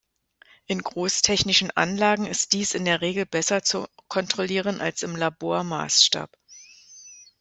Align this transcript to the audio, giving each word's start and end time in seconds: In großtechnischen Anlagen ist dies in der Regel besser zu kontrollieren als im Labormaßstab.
In 0.65 0.81
großtechnischen 0.81 1.69
Anlagen 1.77 2.25
ist 2.25 2.53
dies 2.53 2.73
in 2.73 2.85
der 2.85 3.01
Regel 3.01 3.27
besser 3.27 3.61
zu 3.61 3.85
kontrollieren 4.07 4.81
als 4.81 5.03
im 5.03 5.15
Labormaßstab. 5.15 6.35